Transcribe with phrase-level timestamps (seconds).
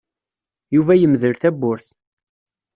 [0.75, 1.87] Yuba yemdel tawwurt.